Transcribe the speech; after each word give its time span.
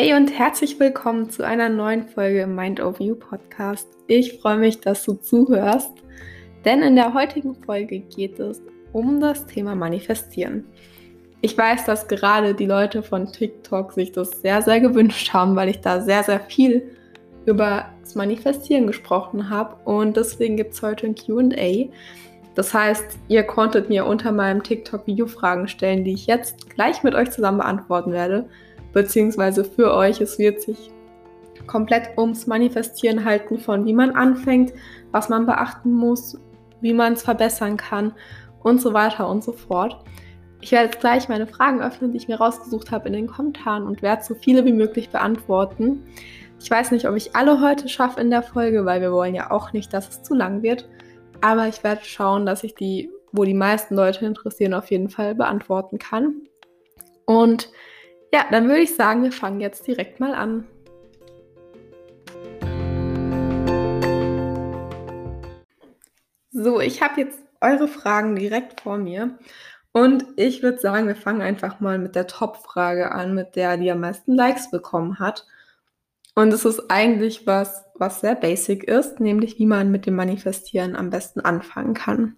Hey 0.00 0.14
und 0.14 0.28
herzlich 0.28 0.78
willkommen 0.78 1.28
zu 1.28 1.44
einer 1.44 1.68
neuen 1.68 2.06
Folge 2.06 2.42
im 2.42 2.54
Mind 2.54 2.78
of 2.78 3.00
You 3.00 3.16
Podcast. 3.16 3.88
Ich 4.06 4.38
freue 4.40 4.56
mich, 4.56 4.78
dass 4.78 5.02
du 5.02 5.14
zuhörst, 5.14 5.90
denn 6.64 6.82
in 6.82 6.94
der 6.94 7.14
heutigen 7.14 7.56
Folge 7.64 7.98
geht 7.98 8.38
es 8.38 8.62
um 8.92 9.18
das 9.18 9.46
Thema 9.46 9.74
Manifestieren. 9.74 10.66
Ich 11.40 11.58
weiß, 11.58 11.84
dass 11.84 12.06
gerade 12.06 12.54
die 12.54 12.66
Leute 12.66 13.02
von 13.02 13.32
TikTok 13.32 13.92
sich 13.92 14.12
das 14.12 14.40
sehr, 14.40 14.62
sehr 14.62 14.78
gewünscht 14.78 15.32
haben, 15.32 15.56
weil 15.56 15.68
ich 15.68 15.80
da 15.80 16.00
sehr, 16.00 16.22
sehr 16.22 16.38
viel 16.38 16.92
über 17.44 17.86
das 18.00 18.14
Manifestieren 18.14 18.86
gesprochen 18.86 19.50
habe 19.50 19.78
und 19.84 20.16
deswegen 20.16 20.56
gibt 20.56 20.74
es 20.74 20.82
heute 20.82 21.08
ein 21.08 21.16
QA. 21.16 21.90
Das 22.54 22.72
heißt, 22.72 23.18
ihr 23.26 23.42
konntet 23.42 23.88
mir 23.88 24.06
unter 24.06 24.30
meinem 24.30 24.62
TikTok-Video 24.62 25.26
Fragen 25.26 25.66
stellen, 25.66 26.04
die 26.04 26.14
ich 26.14 26.28
jetzt 26.28 26.70
gleich 26.70 27.02
mit 27.02 27.16
euch 27.16 27.32
zusammen 27.32 27.58
beantworten 27.58 28.12
werde 28.12 28.48
beziehungsweise 28.92 29.64
für 29.64 29.94
euch. 29.94 30.20
Es 30.20 30.38
wird 30.38 30.62
sich 30.62 30.90
komplett 31.66 32.16
ums 32.16 32.46
Manifestieren 32.46 33.24
halten 33.24 33.58
von 33.58 33.84
wie 33.84 33.92
man 33.92 34.12
anfängt, 34.12 34.72
was 35.12 35.28
man 35.28 35.46
beachten 35.46 35.92
muss, 35.92 36.38
wie 36.80 36.94
man 36.94 37.14
es 37.14 37.22
verbessern 37.22 37.76
kann 37.76 38.12
und 38.62 38.80
so 38.80 38.94
weiter 38.94 39.28
und 39.28 39.44
so 39.44 39.52
fort. 39.52 40.04
Ich 40.60 40.72
werde 40.72 40.86
jetzt 40.86 41.00
gleich 41.00 41.28
meine 41.28 41.46
Fragen 41.46 41.80
öffnen, 41.80 42.10
die 42.12 42.18
ich 42.18 42.28
mir 42.28 42.36
rausgesucht 42.36 42.90
habe 42.90 43.08
in 43.08 43.12
den 43.12 43.26
Kommentaren 43.28 43.84
und 43.84 44.02
werde 44.02 44.24
so 44.24 44.34
viele 44.34 44.64
wie 44.64 44.72
möglich 44.72 45.10
beantworten. 45.10 46.04
Ich 46.60 46.68
weiß 46.68 46.90
nicht, 46.90 47.08
ob 47.08 47.14
ich 47.14 47.36
alle 47.36 47.60
heute 47.60 47.88
schaffe 47.88 48.20
in 48.20 48.30
der 48.30 48.42
Folge, 48.42 48.84
weil 48.84 49.00
wir 49.00 49.12
wollen 49.12 49.34
ja 49.34 49.52
auch 49.52 49.72
nicht, 49.72 49.94
dass 49.94 50.08
es 50.08 50.22
zu 50.22 50.34
lang 50.34 50.62
wird. 50.62 50.88
Aber 51.40 51.68
ich 51.68 51.84
werde 51.84 52.04
schauen, 52.04 52.46
dass 52.46 52.64
ich 52.64 52.74
die, 52.74 53.10
wo 53.30 53.44
die 53.44 53.54
meisten 53.54 53.94
Leute 53.94 54.26
interessieren, 54.26 54.74
auf 54.74 54.90
jeden 54.90 55.08
Fall 55.08 55.36
beantworten 55.36 55.98
kann. 55.98 56.42
Und 57.24 57.70
ja, 58.32 58.44
dann 58.50 58.68
würde 58.68 58.82
ich 58.82 58.94
sagen, 58.94 59.22
wir 59.22 59.32
fangen 59.32 59.60
jetzt 59.60 59.86
direkt 59.86 60.20
mal 60.20 60.34
an. 60.34 60.66
So, 66.50 66.80
ich 66.80 67.02
habe 67.02 67.20
jetzt 67.20 67.38
eure 67.60 67.88
Fragen 67.88 68.36
direkt 68.36 68.80
vor 68.80 68.98
mir. 68.98 69.38
Und 69.92 70.24
ich 70.36 70.62
würde 70.62 70.78
sagen, 70.78 71.06
wir 71.06 71.16
fangen 71.16 71.40
einfach 71.40 71.80
mal 71.80 71.98
mit 71.98 72.14
der 72.14 72.26
Top-Frage 72.26 73.12
an, 73.12 73.34
mit 73.34 73.56
der 73.56 73.76
die 73.76 73.90
am 73.90 74.00
meisten 74.00 74.34
Likes 74.34 74.70
bekommen 74.70 75.18
hat. 75.18 75.46
Und 76.34 76.52
es 76.52 76.64
ist 76.64 76.90
eigentlich 76.90 77.46
was, 77.46 77.84
was 77.94 78.20
sehr 78.20 78.34
basic 78.34 78.84
ist, 78.84 79.18
nämlich 79.18 79.58
wie 79.58 79.66
man 79.66 79.90
mit 79.90 80.06
dem 80.06 80.14
Manifestieren 80.14 80.94
am 80.94 81.10
besten 81.10 81.40
anfangen 81.40 81.94
kann. 81.94 82.36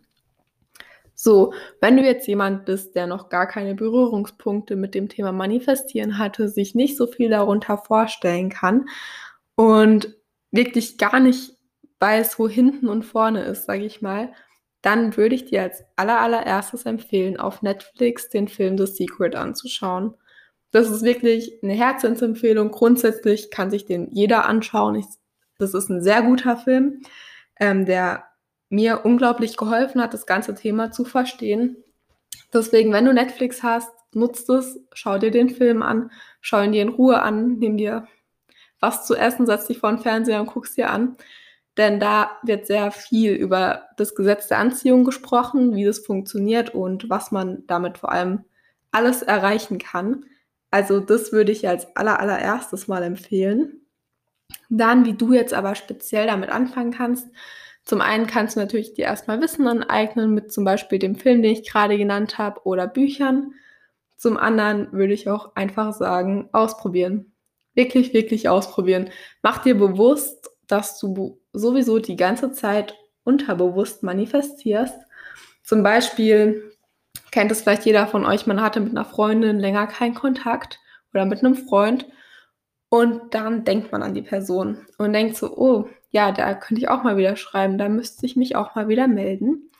So, 1.23 1.53
wenn 1.83 1.99
du 1.99 2.03
jetzt 2.03 2.27
jemand 2.27 2.65
bist, 2.65 2.97
der 2.97 3.07
noch 3.07 3.29
gar 3.29 3.47
keine 3.47 3.75
Berührungspunkte 3.75 4.75
mit 4.75 4.95
dem 4.95 5.11
Thema 5.11 5.33
Manifestieren 5.33 6.17
hatte, 6.17 6.49
sich 6.49 6.75
nicht 6.75 6.97
so 6.97 7.07
viel 7.07 7.29
darunter 7.29 7.77
vorstellen 7.77 8.49
kann 8.49 8.89
und 9.55 10.17
wirklich 10.51 10.97
gar 10.97 11.21
nicht 11.21 11.59
weiß, 11.99 12.39
wo 12.39 12.49
hinten 12.49 12.89
und 12.89 13.03
vorne 13.03 13.43
ist, 13.43 13.67
sage 13.67 13.85
ich 13.85 14.01
mal, 14.01 14.33
dann 14.81 15.15
würde 15.19 15.35
ich 15.35 15.45
dir 15.45 15.61
als 15.61 15.85
allerallererstes 15.97 16.87
empfehlen, 16.87 17.39
auf 17.39 17.61
Netflix 17.61 18.31
den 18.31 18.49
Film 18.49 18.79
The 18.79 18.87
Secret 18.87 19.37
anzuschauen. 19.37 20.15
Das 20.71 20.89
ist 20.89 21.03
wirklich 21.03 21.59
eine 21.62 21.75
Herzensempfehlung. 21.75 22.71
Grundsätzlich 22.71 23.51
kann 23.51 23.71
sich 23.71 23.84
den 23.84 24.09
jeder 24.11 24.47
anschauen. 24.47 24.95
Ich, 24.95 25.05
das 25.59 25.75
ist 25.75 25.91
ein 25.91 26.01
sehr 26.01 26.23
guter 26.23 26.57
Film, 26.57 27.03
ähm, 27.59 27.84
der 27.84 28.30
mir 28.71 29.05
unglaublich 29.05 29.57
geholfen 29.57 30.01
hat, 30.01 30.15
das 30.15 30.27
ganze 30.27 30.55
Thema 30.55 30.91
zu 30.91 31.05
verstehen. 31.05 31.77
Deswegen, 32.53 32.93
wenn 32.93 33.05
du 33.05 33.12
Netflix 33.12 33.62
hast, 33.62 33.91
nutzt 34.15 34.49
es, 34.49 34.81
schau 34.95 35.19
dir 35.19 35.31
den 35.31 35.51
Film 35.51 35.83
an, 35.83 36.11
schau 36.41 36.62
ihn 36.62 36.73
dir 36.73 36.83
in 36.83 36.89
Ruhe 36.89 37.21
an, 37.21 37.59
nimm 37.59 37.77
dir 37.77 38.07
was 38.81 39.07
zu 39.07 39.15
essen, 39.15 39.47
setz 39.47 39.67
dich 39.67 39.79
vor 39.79 39.91
den 39.91 39.99
Fernseher 39.99 40.41
und 40.41 40.47
guck's 40.47 40.75
dir 40.75 40.91
an. 40.91 41.17
Denn 41.77 42.00
da 42.00 42.33
wird 42.43 42.67
sehr 42.67 42.91
viel 42.91 43.33
über 43.33 43.89
das 43.97 44.15
Gesetz 44.15 44.49
der 44.49 44.59
Anziehung 44.59 45.05
gesprochen, 45.05 45.75
wie 45.75 45.84
das 45.84 46.00
funktioniert 46.00 46.75
und 46.75 47.11
was 47.11 47.31
man 47.31 47.65
damit 47.67 47.99
vor 47.99 48.11
allem 48.11 48.44
alles 48.91 49.23
erreichen 49.23 49.78
kann. 49.78 50.25
Also 50.71 51.00
das 51.00 51.33
würde 51.33 51.53
ich 51.53 51.69
als 51.69 51.97
aller, 51.97 52.19
allererstes 52.19 52.89
mal 52.89 53.03
empfehlen. 53.03 53.81
Dann, 54.69 55.05
wie 55.05 55.15
du 55.15 55.33
jetzt 55.33 55.55
aber 55.55 55.75
speziell 55.75 56.27
damit 56.27 56.50
anfangen 56.50 56.93
kannst, 56.93 57.28
zum 57.85 58.01
einen 58.01 58.27
kannst 58.27 58.57
du 58.57 58.61
natürlich 58.61 58.95
dir 58.95 59.07
erstmal 59.07 59.41
Wissen 59.41 59.67
aneignen 59.67 60.33
mit 60.33 60.53
zum 60.53 60.65
Beispiel 60.65 60.99
dem 60.99 61.17
Film, 61.17 61.43
den 61.43 61.53
ich 61.53 61.69
gerade 61.69 61.97
genannt 61.97 62.39
habe, 62.39 62.61
oder 62.65 62.87
Büchern. 62.87 63.53
Zum 64.17 64.37
anderen 64.37 64.93
würde 64.93 65.15
ich 65.15 65.29
auch 65.29 65.57
einfach 65.57 65.93
sagen, 65.93 66.49
ausprobieren. 66.53 67.33
Wirklich, 67.75 68.13
wirklich 68.13 68.49
ausprobieren. 68.49 69.11
Mach 69.43 69.59
dir 69.59 69.77
bewusst, 69.77 70.51
dass 70.67 70.99
du 70.99 71.41
sowieso 71.53 71.99
die 71.99 72.17
ganze 72.17 72.53
Zeit 72.53 72.95
unterbewusst 73.25 74.03
manifestierst. 74.03 74.95
Zum 75.62 75.83
Beispiel 75.83 76.73
kennt 77.31 77.51
es 77.51 77.62
vielleicht 77.62 77.87
jeder 77.87 78.07
von 78.07 78.25
euch, 78.25 78.47
man 78.47 78.61
hatte 78.61 78.81
mit 78.81 78.91
einer 78.91 79.05
Freundin 79.05 79.59
länger 79.59 79.87
keinen 79.87 80.15
Kontakt 80.15 80.79
oder 81.12 81.25
mit 81.27 81.41
einem 81.41 81.55
Freund 81.55 82.07
und 82.89 83.35
dann 83.35 83.65
denkt 83.65 83.93
man 83.93 84.03
an 84.03 84.15
die 84.15 84.23
Person 84.23 84.87
und 84.99 85.12
denkt 85.12 85.37
so, 85.37 85.57
oh, 85.57 85.89
ja, 86.10 86.32
da 86.32 86.54
könnte 86.54 86.81
ich 86.81 86.88
auch 86.88 87.03
mal 87.03 87.16
wieder 87.16 87.37
schreiben, 87.37 87.78
da 87.78 87.88
müsste 87.88 88.26
ich 88.26 88.37
mich 88.37 88.56
auch 88.56 88.75
mal 88.75 88.88
wieder 88.88 89.09
melden. 89.09 89.71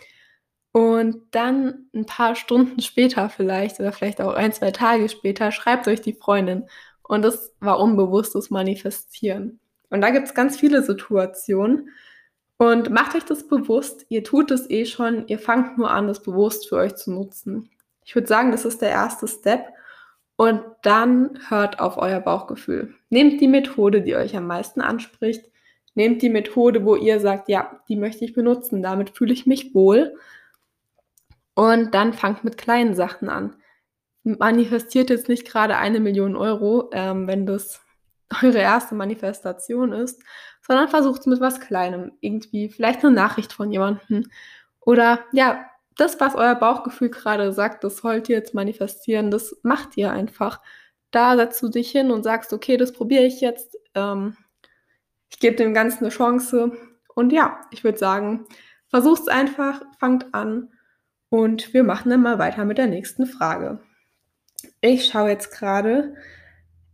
Und 0.73 1.23
dann 1.33 1.87
ein 1.95 2.07
paar 2.07 2.37
Stunden 2.37 2.81
später 2.81 3.29
vielleicht 3.29 3.81
oder 3.81 3.93
vielleicht 3.93 4.21
auch 4.21 4.35
ein, 4.35 4.53
zwei 4.53 4.71
Tage 4.71 5.09
später 5.09 5.51
schreibt 5.51 5.89
euch 5.89 6.01
die 6.01 6.15
Freundin. 6.15 6.69
Und 7.03 7.23
das 7.23 7.53
war 7.59 7.81
unbewusstes 7.81 8.51
Manifestieren. 8.51 9.59
Und 9.91 10.01
da 10.01 10.11
gibt 10.11 10.29
es 10.29 10.35
ganz 10.35 10.57
viele 10.57 10.83
Situationen. 10.83 11.91
Und 12.57 12.91
macht 12.91 13.17
euch 13.17 13.25
das 13.25 13.49
bewusst, 13.49 14.07
ihr 14.11 14.23
tut 14.23 14.51
es 14.51 14.69
eh 14.71 14.85
schon, 14.85 15.27
ihr 15.29 15.39
fangt 15.39 15.79
nur 15.79 15.91
an, 15.91 16.07
das 16.07 16.23
bewusst 16.23 16.69
für 16.69 16.77
euch 16.77 16.95
zu 16.95 17.11
nutzen. 17.11 17.71
Ich 18.05 18.15
würde 18.15 18.29
sagen, 18.29 18.53
das 18.53 18.65
ist 18.65 18.83
der 18.83 18.91
erste 18.91 19.27
Step. 19.27 19.65
Und 20.37 20.63
dann 20.83 21.39
hört 21.49 21.81
auf 21.81 21.97
euer 21.97 22.21
Bauchgefühl. 22.21 22.95
Nehmt 23.09 23.41
die 23.41 23.49
Methode, 23.49 24.03
die 24.03 24.15
euch 24.15 24.37
am 24.37 24.47
meisten 24.47 24.81
anspricht. 24.81 25.50
Nehmt 25.95 26.23
die 26.23 26.29
Methode, 26.29 26.85
wo 26.85 26.97
ihr 26.97 27.21
sagt, 27.21 27.49
ja, 27.49 27.81
die 27.89 27.97
möchte 27.97 28.25
ich 28.25 28.33
benutzen, 28.33 28.83
damit 28.83 29.11
fühle 29.11 29.33
ich 29.33 29.47
mich 29.47 29.75
wohl. 29.75 30.17
Und 31.55 31.95
dann 31.95 32.13
fangt 32.13 32.45
mit 32.45 32.57
kleinen 32.57 32.95
Sachen 32.95 33.29
an. 33.29 33.57
Manifestiert 34.23 35.11
jetzt 35.11 35.29
nicht 35.29 35.47
gerade 35.47 35.77
eine 35.77 36.01
Million 36.01 36.37
Euro, 36.37 36.91
ähm, 36.93 37.27
wenn 37.27 37.47
das 37.47 37.83
eure 38.43 38.59
erste 38.59 38.95
Manifestation 38.95 39.93
ist, 39.93 40.23
sondern 40.67 40.89
versucht 40.89 41.21
es 41.21 41.27
mit 41.27 41.41
was 41.41 41.61
Kleinem. 41.61 42.13
Irgendwie 42.21 42.69
vielleicht 42.69 43.05
eine 43.05 43.15
Nachricht 43.15 43.53
von 43.53 43.73
jemandem. 43.73 44.31
Oder 44.81 45.21
ja, 45.33 45.67
das, 45.97 46.19
was 46.21 46.35
euer 46.35 46.55
Bauchgefühl 46.55 47.11
gerade 47.11 47.53
sagt, 47.53 47.85
das 47.85 48.03
wollt 48.05 48.29
ihr 48.29 48.37
jetzt 48.37 48.55
manifestieren, 48.55 49.31
das 49.31 49.59
macht 49.63 49.97
ihr 49.97 50.11
einfach. 50.13 50.61
Da 51.11 51.37
setzt 51.37 51.63
du 51.63 51.69
dich 51.69 51.91
hin 51.91 52.11
und 52.11 52.23
sagst, 52.23 52.53
okay, 52.53 52.77
das 52.77 52.93
probiere 52.93 53.25
ich 53.25 53.41
jetzt. 53.41 53.77
Ähm, 53.95 54.37
ich 55.31 55.39
gebe 55.39 55.57
dem 55.57 55.75
Ganzen 55.75 56.05
eine 56.05 56.11
Chance. 56.11 56.73
Und 57.15 57.33
ja, 57.33 57.61
ich 57.71 57.85
würde 57.85 57.99
sagen, 57.99 58.47
versucht 58.89 59.23
es 59.23 59.29
einfach, 59.29 59.83
fangt 59.99 60.35
an 60.35 60.69
und 61.29 61.73
wir 61.73 61.85
machen 61.85 62.11
dann 62.11 62.23
mal 62.23 62.39
weiter 62.39 62.65
mit 62.65 62.79
der 62.79 62.87
nächsten 62.87 63.27
Frage. 63.27 63.81
Ich 64.81 65.07
schaue 65.07 65.31
jetzt 65.31 65.53
gerade. 65.53 66.15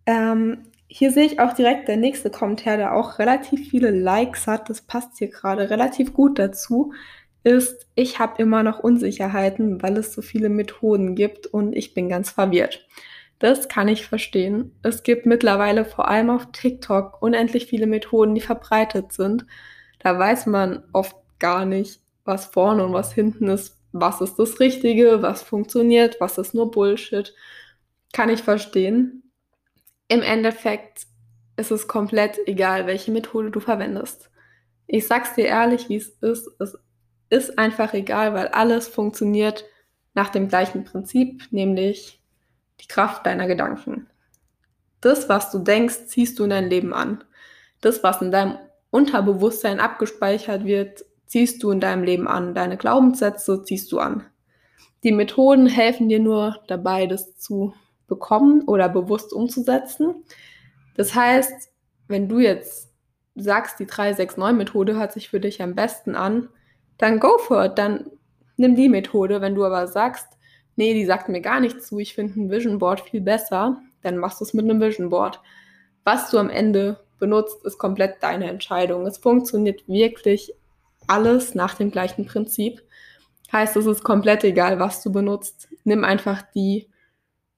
Ähm, 0.06 0.64
hier 0.88 1.10
sehe 1.10 1.26
ich 1.26 1.41
auch 1.41 1.52
direkt 1.52 1.88
der 1.88 1.96
nächste 1.96 2.30
Kommentar, 2.30 2.76
der 2.76 2.94
auch 2.94 3.19
relativ 3.19 3.69
viele 3.70 3.91
Likes 3.91 4.46
hat. 4.46 4.70
Das 4.70 4.82
passt 4.82 5.19
hier 5.19 5.28
gerade 5.28 5.69
relativ 5.70 6.12
gut 6.12 6.38
dazu 6.38 6.92
ist, 7.46 7.86
ich 7.94 8.19
habe 8.19 8.42
immer 8.42 8.64
noch 8.64 8.80
Unsicherheiten, 8.80 9.80
weil 9.80 9.96
es 9.98 10.12
so 10.12 10.20
viele 10.20 10.48
Methoden 10.48 11.14
gibt 11.14 11.46
und 11.46 11.75
ich 11.75 11.94
bin 11.94 12.08
ganz 12.08 12.31
verwirrt. 12.31 12.88
Das 13.38 13.69
kann 13.69 13.88
ich 13.88 14.06
verstehen. 14.06 14.75
Es 14.83 15.03
gibt 15.03 15.27
mittlerweile 15.27 15.85
vor 15.85 16.09
allem 16.09 16.31
auf 16.31 16.53
TikTok 16.53 17.21
unendlich 17.21 17.67
viele 17.67 17.87
Methoden, 17.87 18.35
die 18.35 18.41
verbreitet 18.41 19.12
sind. 19.12 19.47
Da 19.99 20.19
weiß 20.19 20.47
man 20.47 20.85
oft 20.93 21.17
gar 21.38 21.67
nicht, 21.67 22.00
was 22.25 22.47
vorne 22.47 22.85
und 22.85 22.93
was 22.93 23.12
hinten 23.12 23.49
ist, 23.49 23.79
was 23.93 24.21
ist 24.21 24.38
das 24.38 24.59
Richtige, 24.61 25.23
was 25.23 25.43
funktioniert, 25.43 26.17
was 26.21 26.38
ist 26.38 26.55
nur 26.55 26.71
Bullshit. 26.71 27.35
Kann 28.12 28.31
ich 28.31 28.43
verstehen. 28.43 29.31
Im 30.09 30.23
Endeffekt 30.23 31.06
ist 31.56 31.71
es 31.71 31.88
komplett 31.88 32.38
egal, 32.47 32.87
welche 32.87 33.11
Methode 33.11 33.50
du 33.50 33.61
verwendest. 33.61 34.31
Ich 34.87 35.06
sag's 35.06 35.35
dir 35.35 35.47
ehrlich, 35.47 35.88
wie 35.88 35.97
es 35.97 36.09
ist. 36.21 36.49
Es 36.59 36.79
ist 37.29 37.59
einfach 37.59 37.93
egal, 37.93 38.35
weil 38.35 38.49
alles 38.49 38.88
funktioniert 38.88 39.65
nach 40.15 40.29
dem 40.31 40.49
gleichen 40.49 40.85
Prinzip, 40.85 41.43
nämlich 41.50 42.23
die 42.81 42.88
Kraft 42.88 43.26
deiner 43.26 43.46
Gedanken. 43.46 44.08
Das, 45.00 45.28
was 45.28 45.50
du 45.50 45.58
denkst, 45.58 46.06
ziehst 46.06 46.38
du 46.38 46.44
in 46.44 46.50
dein 46.50 46.69
Leben 46.70 46.93
an. 46.93 47.25
Das, 47.81 48.02
was 48.02 48.23
in 48.23 48.31
deinem 48.31 48.58
Unterbewusstsein 48.90 49.81
abgespeichert 49.81 50.64
wird, 50.64 51.05
ziehst 51.26 51.62
du 51.62 51.70
in 51.70 51.81
deinem 51.81 52.02
Leben 52.02 52.28
an. 52.28 52.55
Deine 52.55 52.76
Glaubenssätze 52.76 53.62
ziehst 53.62 53.93
du 53.93 53.99
an. 53.99 54.25
Die 55.05 55.12
Methoden 55.12 55.67
helfen 55.67 56.08
dir 56.08 56.20
nur 56.20 56.61
dabei, 56.67 57.06
das 57.06 57.37
zu 57.37 57.75
bekommen 58.08 58.62
oder 58.62 58.88
bewusst 58.88 59.32
umzusetzen. 59.32 60.25
Das 60.94 61.14
heißt, 61.14 61.70
wenn 62.08 62.28
du 62.28 62.38
jetzt 62.38 62.90
sagst, 63.34 63.78
die 63.78 63.87
369-Methode 63.87 64.94
hört 64.94 65.12
sich 65.12 65.28
für 65.28 65.40
dich 65.40 65.62
am 65.62 65.75
besten 65.75 66.14
an, 66.14 66.49
dann 66.99 67.20
go 67.20 67.37
for 67.38 67.67
it, 67.67 67.76
dann 67.76 68.11
nimm 68.56 68.75
die 68.75 68.88
Methode. 68.88 69.40
Wenn 69.40 69.55
du 69.55 69.64
aber 69.64 69.87
sagst, 69.87 70.36
nee, 70.76 70.94
die 70.94 71.06
sagt 71.06 71.28
mir 71.28 71.40
gar 71.40 71.61
nicht 71.61 71.82
zu, 71.82 71.99
ich 71.99 72.14
finde 72.14 72.40
ein 72.40 72.50
Vision 72.50 72.78
Board 72.78 73.00
viel 73.00 73.20
besser, 73.20 73.81
dann 74.02 74.19
machst 74.19 74.40
du 74.40 74.44
es 74.44 74.55
mit 74.55 74.64
einem 74.64 74.81
Vision 74.81 75.08
Board. 75.08 75.40
Was 76.05 76.31
du 76.31 76.38
am 76.38 76.50
Ende 76.50 77.00
benutzt, 77.19 77.64
ist 77.64 77.78
komplett 77.78 78.23
deine 78.23 78.49
Entscheidung. 78.49 79.06
Es 79.06 79.19
funktioniert 79.19 79.88
wirklich 79.88 80.52
alles 81.06 81.55
nach 81.55 81.75
dem 81.75 81.90
gleichen 81.90 82.26
Prinzip. 82.26 82.82
Heißt, 83.52 83.76
es 83.76 83.87
ist 83.87 84.05
komplett 84.05 84.44
egal, 84.44 84.78
was 84.78 85.02
du 85.02 85.11
benutzt. 85.12 85.69
Nimm 85.84 86.05
einfach 86.05 86.43
die, 86.55 86.88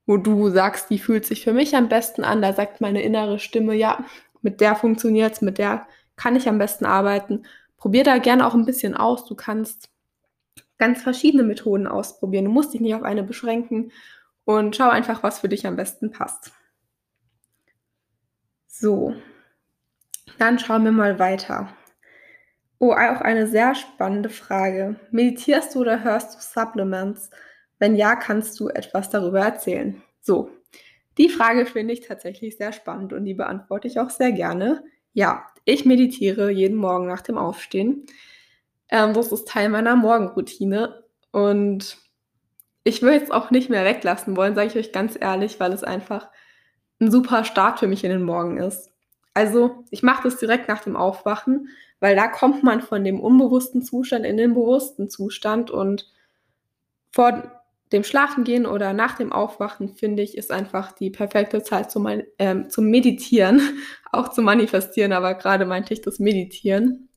wo 0.06 0.16
du 0.16 0.50
sagst, 0.50 0.90
die 0.90 0.98
fühlt 0.98 1.26
sich 1.26 1.44
für 1.44 1.52
mich 1.52 1.74
am 1.76 1.88
besten 1.88 2.24
an. 2.24 2.42
Da 2.42 2.52
sagt 2.52 2.80
meine 2.80 3.02
innere 3.02 3.38
Stimme, 3.38 3.74
ja, 3.74 4.04
mit 4.42 4.60
der 4.60 4.76
funktioniert 4.76 5.34
es, 5.34 5.40
mit 5.42 5.58
der 5.58 5.86
kann 6.16 6.36
ich 6.36 6.48
am 6.48 6.58
besten 6.58 6.84
arbeiten. 6.84 7.44
Probier 7.76 8.04
da 8.04 8.18
gerne 8.18 8.46
auch 8.46 8.54
ein 8.54 8.64
bisschen 8.64 8.94
aus. 8.94 9.24
Du 9.24 9.34
kannst 9.34 9.88
ganz 10.78 11.02
verschiedene 11.02 11.42
Methoden 11.42 11.86
ausprobieren. 11.86 12.46
Du 12.46 12.50
musst 12.50 12.72
dich 12.72 12.80
nicht 12.80 12.94
auf 12.94 13.02
eine 13.02 13.22
beschränken 13.22 13.92
und 14.44 14.76
schau 14.76 14.88
einfach, 14.88 15.22
was 15.22 15.40
für 15.40 15.48
dich 15.48 15.66
am 15.66 15.76
besten 15.76 16.10
passt. 16.10 16.52
So, 18.66 19.14
dann 20.38 20.58
schauen 20.58 20.84
wir 20.84 20.92
mal 20.92 21.18
weiter. 21.18 21.68
Oh, 22.78 22.92
auch 22.92 23.20
eine 23.20 23.48
sehr 23.48 23.74
spannende 23.74 24.28
Frage. 24.28 25.00
Meditierst 25.10 25.74
du 25.74 25.80
oder 25.80 26.04
hörst 26.04 26.36
du 26.36 26.40
Supplements? 26.40 27.30
Wenn 27.80 27.96
ja, 27.96 28.14
kannst 28.14 28.58
du 28.60 28.68
etwas 28.68 29.10
darüber 29.10 29.40
erzählen? 29.40 30.00
So, 30.20 30.50
die 31.18 31.28
Frage 31.28 31.66
finde 31.66 31.92
ich 31.94 32.06
tatsächlich 32.06 32.56
sehr 32.56 32.72
spannend 32.72 33.12
und 33.12 33.24
die 33.24 33.34
beantworte 33.34 33.88
ich 33.88 33.98
auch 33.98 34.10
sehr 34.10 34.30
gerne. 34.30 34.84
Ja, 35.12 35.46
ich 35.64 35.84
meditiere 35.84 36.50
jeden 36.50 36.76
Morgen 36.76 37.08
nach 37.08 37.22
dem 37.22 37.36
Aufstehen. 37.36 38.06
Ähm, 38.90 39.14
das 39.14 39.32
ist 39.32 39.48
Teil 39.48 39.68
meiner 39.68 39.96
Morgenroutine 39.96 41.04
und 41.30 41.98
ich 42.84 43.02
will 43.02 43.12
jetzt 43.12 43.32
auch 43.32 43.50
nicht 43.50 43.68
mehr 43.68 43.84
weglassen 43.84 44.36
wollen, 44.36 44.54
sage 44.54 44.68
ich 44.68 44.76
euch 44.76 44.92
ganz 44.92 45.16
ehrlich, 45.20 45.60
weil 45.60 45.72
es 45.72 45.84
einfach 45.84 46.28
ein 47.00 47.10
super 47.10 47.44
Start 47.44 47.78
für 47.78 47.86
mich 47.86 48.04
in 48.04 48.10
den 48.10 48.22
Morgen 48.22 48.56
ist. 48.56 48.90
Also 49.34 49.84
ich 49.90 50.02
mache 50.02 50.24
das 50.24 50.38
direkt 50.38 50.68
nach 50.68 50.82
dem 50.82 50.96
Aufwachen, 50.96 51.68
weil 52.00 52.16
da 52.16 52.28
kommt 52.28 52.64
man 52.64 52.80
von 52.80 53.04
dem 53.04 53.20
unbewussten 53.20 53.82
Zustand 53.82 54.24
in 54.24 54.36
den 54.36 54.54
bewussten 54.54 55.10
Zustand 55.10 55.70
und 55.70 56.10
vor 57.12 57.52
dem 57.92 58.04
Schlafengehen 58.04 58.66
oder 58.66 58.92
nach 58.92 59.16
dem 59.16 59.32
Aufwachen, 59.32 59.94
finde 59.94 60.22
ich, 60.22 60.36
ist 60.36 60.50
einfach 60.50 60.92
die 60.92 61.10
perfekte 61.10 61.62
Zeit 61.62 61.90
zum, 61.90 62.06
äh, 62.06 62.68
zum 62.68 62.86
Meditieren, 62.86 63.60
auch 64.12 64.28
zu 64.28 64.42
manifestieren, 64.42 65.12
aber 65.12 65.34
gerade 65.34 65.64
meinte 65.66 65.94
ich 65.94 66.02
das 66.02 66.18
Meditieren. 66.18 67.07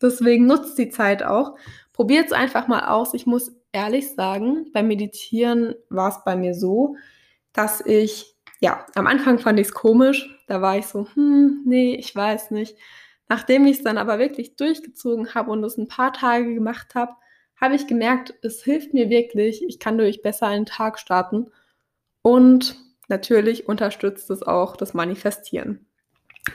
Deswegen 0.00 0.46
nutzt 0.46 0.78
die 0.78 0.90
Zeit 0.90 1.22
auch. 1.22 1.56
Probiert 1.92 2.26
es 2.26 2.32
einfach 2.32 2.68
mal 2.68 2.88
aus. 2.88 3.14
Ich 3.14 3.26
muss 3.26 3.52
ehrlich 3.72 4.14
sagen, 4.14 4.70
beim 4.72 4.88
Meditieren 4.88 5.74
war 5.88 6.10
es 6.10 6.24
bei 6.24 6.36
mir 6.36 6.54
so, 6.54 6.96
dass 7.52 7.80
ich, 7.80 8.36
ja, 8.60 8.86
am 8.94 9.06
Anfang 9.06 9.38
fand 9.38 9.58
ich 9.58 9.68
es 9.68 9.74
komisch. 9.74 10.28
Da 10.46 10.60
war 10.60 10.76
ich 10.78 10.86
so, 10.86 11.06
hm, 11.14 11.62
nee, 11.64 11.94
ich 11.94 12.14
weiß 12.14 12.50
nicht. 12.50 12.76
Nachdem 13.28 13.66
ich 13.66 13.78
es 13.78 13.82
dann 13.82 13.98
aber 13.98 14.18
wirklich 14.18 14.56
durchgezogen 14.56 15.34
habe 15.34 15.50
und 15.50 15.64
es 15.64 15.76
ein 15.76 15.88
paar 15.88 16.12
Tage 16.12 16.54
gemacht 16.54 16.94
habe, 16.94 17.12
habe 17.60 17.74
ich 17.74 17.86
gemerkt, 17.86 18.34
es 18.42 18.62
hilft 18.62 18.94
mir 18.94 19.08
wirklich. 19.08 19.64
Ich 19.66 19.78
kann 19.78 19.98
durch 19.98 20.22
besser 20.22 20.46
einen 20.46 20.66
Tag 20.66 20.98
starten. 20.98 21.50
Und 22.22 22.76
natürlich 23.08 23.68
unterstützt 23.68 24.30
es 24.30 24.42
auch 24.42 24.76
das 24.76 24.94
Manifestieren. 24.94 25.86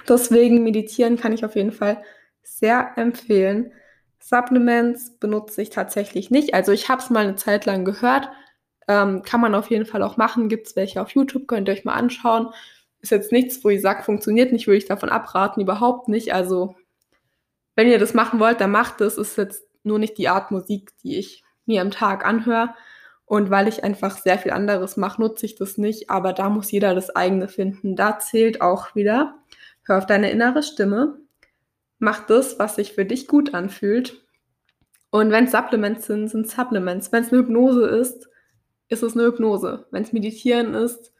Deswegen 0.08 0.64
meditieren 0.64 1.18
kann 1.18 1.34
ich 1.34 1.44
auf 1.44 1.56
jeden 1.56 1.72
Fall 1.72 2.04
sehr 2.44 2.92
empfehlen. 2.98 3.72
Supplements 4.20 5.18
benutze 5.20 5.62
ich 5.62 5.70
tatsächlich 5.70 6.32
nicht. 6.32 6.54
Also 6.54 6.72
ich 6.72 6.90
habe 6.90 7.02
es 7.02 7.10
mal 7.10 7.24
eine 7.24 7.36
Zeit 7.36 7.66
lang 7.66 7.86
gehört. 7.86 8.30
Ähm, 8.88 9.24
kann 9.24 9.42
man 9.42 9.56
auf 9.56 9.70
jeden 9.70 9.86
Fall 9.86 10.04
auch 10.04 10.18
machen. 10.18 10.50
Gibt 10.50 10.68
es 10.68 10.76
welche 10.76 11.02
auf 11.02 11.12
YouTube, 11.12 11.48
könnt 11.48 11.68
ihr 11.68 11.74
euch 11.74 11.86
mal 11.86 11.94
anschauen. 11.94 12.50
Ist 13.00 13.12
jetzt 13.12 13.32
nichts, 13.32 13.64
wo 13.64 13.70
ich 13.70 13.82
sage, 13.82 14.04
funktioniert 14.04 14.52
nicht, 14.52 14.68
würde 14.68 14.78
ich 14.78 14.86
davon 14.86 15.10
abraten, 15.10 15.62
überhaupt 15.62 16.08
nicht. 16.08 16.34
Also 16.34 16.76
wenn 17.76 17.88
ihr 17.88 18.00
das 18.00 18.14
machen 18.14 18.40
wollt, 18.40 18.62
dann 18.62 18.72
macht 18.72 19.02
es. 19.02 19.18
Ist 19.18 19.38
jetzt 19.38 19.64
nur 19.84 19.98
nicht 19.98 20.18
die 20.18 20.30
Art 20.30 20.52
Musik, 20.52 20.92
die 21.04 21.18
ich 21.18 21.44
mir 21.66 21.82
am 21.82 21.92
Tag 21.92 22.26
anhöre. 22.26 22.76
Und 23.26 23.50
weil 23.50 23.68
ich 23.68 23.84
einfach 23.84 24.18
sehr 24.18 24.38
viel 24.38 24.52
anderes 24.52 24.98
mache, 24.98 25.22
nutze 25.22 25.46
ich 25.46 25.56
das 25.56 25.78
nicht. 25.78 26.10
Aber 26.10 26.34
da 26.34 26.50
muss 26.50 26.72
jeder 26.72 26.94
das 26.94 27.16
eigene 27.16 27.48
finden. 27.48 27.96
Da 27.96 28.20
zählt 28.20 28.62
auch 28.62 28.94
wieder, 28.94 29.36
hör 29.84 30.00
auf 30.00 30.06
deine 30.06 30.32
innere 30.32 30.64
Stimme. 30.64 31.21
Mach 32.04 32.26
das, 32.26 32.58
was 32.58 32.78
sich 32.78 32.94
für 32.94 33.06
dich 33.06 33.28
gut 33.28 33.54
anfühlt. 33.54 34.26
Und 35.12 35.30
wenn 35.30 35.44
es 35.44 35.52
Supplements 35.52 36.08
sind, 36.08 36.30
sind 36.30 36.50
Supplements. 36.50 37.12
Wenn 37.12 37.24
es 37.24 37.32
eine 37.32 37.44
Hypnose 37.44 37.86
ist, 37.86 38.28
ist 38.90 39.04
es 39.04 39.14
eine 39.14 39.28
Hypnose. 39.28 39.86
Wenn 39.92 40.02
es 40.02 40.12
Meditieren 40.12 40.74
ist, 40.74 41.14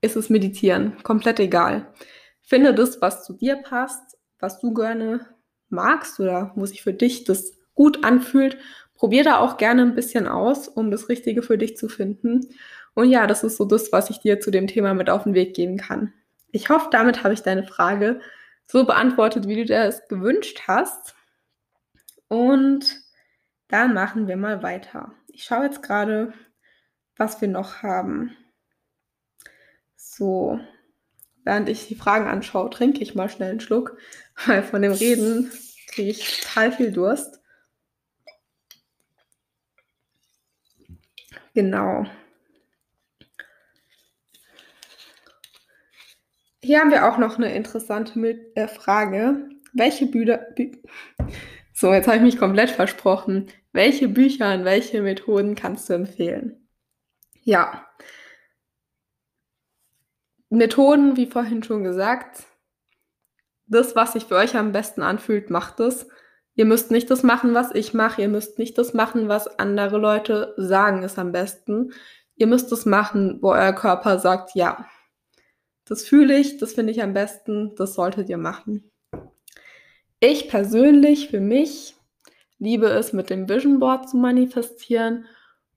ist 0.00 0.16
es 0.16 0.30
Meditieren. 0.30 0.96
Komplett 1.02 1.40
egal. 1.40 1.92
Finde 2.40 2.72
das, 2.72 3.02
was 3.02 3.22
zu 3.22 3.34
dir 3.34 3.56
passt, 3.56 4.16
was 4.38 4.58
du 4.60 4.72
gerne 4.72 5.26
magst 5.68 6.18
oder 6.18 6.52
wo 6.54 6.64
sich 6.64 6.82
für 6.82 6.94
dich 6.94 7.24
das 7.24 7.58
gut 7.74 8.02
anfühlt. 8.02 8.56
Probier 8.94 9.24
da 9.24 9.40
auch 9.40 9.58
gerne 9.58 9.82
ein 9.82 9.94
bisschen 9.94 10.26
aus, 10.26 10.68
um 10.68 10.90
das 10.90 11.10
Richtige 11.10 11.42
für 11.42 11.58
dich 11.58 11.76
zu 11.76 11.90
finden. 11.90 12.48
Und 12.94 13.10
ja, 13.10 13.26
das 13.26 13.44
ist 13.44 13.58
so 13.58 13.66
das, 13.66 13.92
was 13.92 14.08
ich 14.08 14.20
dir 14.20 14.40
zu 14.40 14.50
dem 14.50 14.68
Thema 14.68 14.94
mit 14.94 15.10
auf 15.10 15.24
den 15.24 15.34
Weg 15.34 15.52
geben 15.52 15.76
kann. 15.76 16.14
Ich 16.50 16.70
hoffe, 16.70 16.88
damit 16.90 17.24
habe 17.24 17.34
ich 17.34 17.42
deine 17.42 17.64
Frage 17.64 18.20
so 18.72 18.86
beantwortet, 18.86 19.46
wie 19.46 19.56
du 19.56 19.66
dir 19.66 19.84
es 19.84 20.08
gewünscht 20.08 20.62
hast. 20.66 21.14
Und 22.28 23.02
dann 23.68 23.92
machen 23.92 24.28
wir 24.28 24.38
mal 24.38 24.62
weiter. 24.62 25.12
Ich 25.28 25.44
schaue 25.44 25.64
jetzt 25.64 25.82
gerade, 25.82 26.32
was 27.18 27.42
wir 27.42 27.48
noch 27.48 27.82
haben. 27.82 28.34
So, 29.94 30.58
während 31.44 31.68
ich 31.68 31.86
die 31.88 31.94
Fragen 31.94 32.26
anschaue, 32.26 32.70
trinke 32.70 33.02
ich 33.02 33.14
mal 33.14 33.28
schnell 33.28 33.50
einen 33.50 33.60
Schluck, 33.60 33.98
weil 34.46 34.62
von 34.62 34.80
dem 34.80 34.92
Reden 34.92 35.52
kriege 35.88 36.10
ich 36.10 36.40
total 36.40 36.72
viel 36.72 36.92
Durst. 36.92 37.42
Genau. 41.52 42.06
Hier 46.64 46.78
haben 46.78 46.92
wir 46.92 47.08
auch 47.08 47.18
noch 47.18 47.38
eine 47.38 47.52
interessante 47.54 48.20
äh, 48.54 48.68
Frage. 48.68 49.48
Welche 49.72 50.06
Bücher. 50.06 50.46
Bü 50.54 50.70
so, 51.74 51.92
jetzt 51.92 52.06
habe 52.06 52.18
ich 52.18 52.22
mich 52.22 52.38
komplett 52.38 52.70
versprochen. 52.70 53.48
Welche 53.72 54.08
Bücher 54.08 54.54
und 54.54 54.64
welche 54.64 55.02
Methoden 55.02 55.56
kannst 55.56 55.88
du 55.88 55.94
empfehlen? 55.94 56.68
Ja. 57.42 57.86
Methoden, 60.50 61.16
wie 61.16 61.26
vorhin 61.26 61.64
schon 61.64 61.82
gesagt, 61.82 62.44
das, 63.66 63.96
was 63.96 64.12
sich 64.12 64.26
für 64.26 64.36
euch 64.36 64.54
am 64.54 64.70
besten 64.70 65.02
anfühlt, 65.02 65.50
macht 65.50 65.80
es. 65.80 66.06
Ihr 66.54 66.66
müsst 66.66 66.90
nicht 66.90 67.10
das 67.10 67.24
machen, 67.24 67.54
was 67.54 67.74
ich 67.74 67.94
mache. 67.94 68.22
Ihr 68.22 68.28
müsst 68.28 68.58
nicht 68.58 68.78
das 68.78 68.94
machen, 68.94 69.28
was 69.28 69.58
andere 69.58 69.98
Leute 69.98 70.54
sagen, 70.58 71.02
ist 71.02 71.18
am 71.18 71.32
besten. 71.32 71.92
Ihr 72.36 72.46
müsst 72.46 72.70
das 72.70 72.86
machen, 72.86 73.38
wo 73.40 73.50
euer 73.50 73.72
Körper 73.72 74.18
sagt, 74.20 74.54
ja, 74.54 74.86
das 75.84 76.04
fühle 76.04 76.38
ich, 76.38 76.58
das 76.58 76.74
finde 76.74 76.92
ich 76.92 77.02
am 77.02 77.12
besten, 77.12 77.74
das 77.76 77.94
solltet 77.94 78.28
ihr 78.28 78.38
machen. 78.38 78.90
Ich 80.20 80.48
persönlich, 80.48 81.28
für 81.28 81.40
mich, 81.40 81.96
liebe 82.58 82.86
es, 82.86 83.12
mit 83.12 83.28
dem 83.28 83.48
Vision 83.48 83.80
Board 83.80 84.08
zu 84.08 84.16
manifestieren 84.16 85.26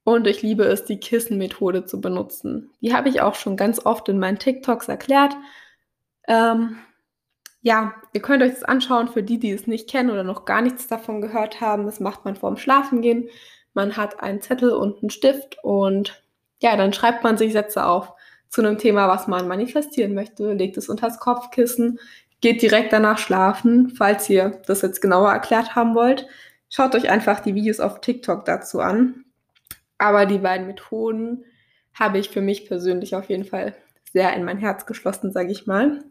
und 0.03 0.27
ich 0.27 0.43
liebe 0.43 0.63
es, 0.65 0.85
die 0.85 0.99
Kissenmethode 0.99 1.85
zu 1.85 1.99
benutzen. 1.99 2.71
Die 2.81 2.93
habe 2.93 3.09
ich 3.09 3.21
auch 3.21 3.33
schon 3.33 3.57
ganz 3.57 3.83
oft 3.85 4.07
in 4.07 4.19
meinen 4.19 4.37
TikToks 4.37 4.87
erklärt. 4.87 5.35
Ähm, 6.27 6.77
ja, 7.61 7.95
ihr 8.13 8.21
könnt 8.21 8.43
euch 8.43 8.53
das 8.53 8.63
anschauen 8.63 9.07
für 9.07 9.23
die, 9.23 9.39
die 9.39 9.49
es 9.49 9.65
nicht 9.65 9.89
kennen 9.89 10.11
oder 10.11 10.23
noch 10.23 10.45
gar 10.45 10.61
nichts 10.61 10.85
davon 10.85 11.21
gehört 11.21 11.61
haben. 11.61 11.85
Das 11.87 11.99
macht 11.99 12.23
man 12.23 12.35
vorm 12.35 12.57
Schlafengehen. 12.57 13.27
Man 13.73 13.97
hat 13.97 14.21
einen 14.21 14.41
Zettel 14.41 14.71
und 14.71 15.01
einen 15.01 15.09
Stift 15.09 15.57
und 15.63 16.23
ja, 16.61 16.77
dann 16.77 16.93
schreibt 16.93 17.23
man 17.23 17.37
sich 17.37 17.53
Sätze 17.53 17.87
auf 17.87 18.13
zu 18.55 18.61
einem 18.61 18.77
Thema, 18.77 19.09
was 19.09 19.27
man 19.27 19.49
manifestieren 19.49 20.13
möchte, 20.13 20.53
legt 20.53 20.77
es 20.77 20.87
unters 20.87 21.19
Kopfkissen, 21.19 21.99
geht 22.39 22.61
direkt 22.61 22.93
danach 22.93 23.17
schlafen. 23.17 23.89
Falls 23.89 24.29
ihr 24.29 24.61
das 24.65 24.81
jetzt 24.81 25.01
genauer 25.01 25.29
erklärt 25.29 25.75
haben 25.75 25.93
wollt, 25.93 26.25
schaut 26.69 26.95
euch 26.95 27.09
einfach 27.09 27.41
die 27.41 27.53
Videos 27.53 27.81
auf 27.81 27.99
TikTok 27.99 28.45
dazu 28.45 28.79
an. 28.79 29.25
Aber 29.97 30.25
die 30.25 30.37
beiden 30.37 30.67
Methoden 30.67 31.43
habe 31.93 32.17
ich 32.17 32.29
für 32.29 32.39
mich 32.39 32.65
persönlich 32.65 33.13
auf 33.13 33.27
jeden 33.27 33.43
Fall 33.43 33.75
sehr 34.13 34.33
in 34.33 34.45
mein 34.45 34.57
Herz 34.57 34.85
geschlossen, 34.85 35.33
sage 35.33 35.51
ich 35.51 35.67
mal. 35.67 36.05